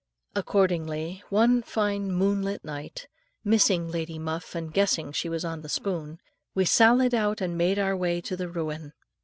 [0.33, 3.07] Accordingly, one fine moonlight night,
[3.43, 6.19] missing Lady Muff, and guessing she was on the spoon,
[6.55, 8.93] we sallied out and made our way to the ruin.